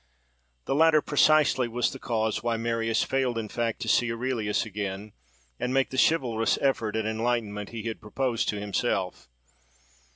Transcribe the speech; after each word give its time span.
The 0.65 0.73
latter, 0.73 0.99
precisely, 0.99 1.67
was 1.67 1.91
the 1.91 1.99
cause 1.99 2.41
why 2.41 2.57
Marius 2.57 3.03
failed 3.03 3.37
in 3.37 3.49
fact 3.49 3.81
to 3.81 3.87
see 3.87 4.11
Aurelius 4.11 4.65
again, 4.65 5.11
and 5.59 5.75
make 5.75 5.91
the 5.91 5.97
chivalrous 6.03 6.57
effort 6.59 6.95
at 6.95 7.05
enlightenment 7.05 7.69
he 7.69 7.83
had 7.83 8.01
proposed 8.01 8.49
to 8.49 8.59
himself. 8.59 9.29